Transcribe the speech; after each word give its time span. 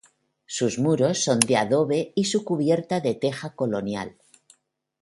Sus 0.47 0.79
muros 0.79 1.23
son 1.23 1.37
de 1.39 1.57
adobe 1.57 2.11
y 2.15 2.23
su 2.23 2.43
cubierta 2.43 3.01
de 3.01 3.13
teja 3.13 3.53
colonial. 3.55 4.17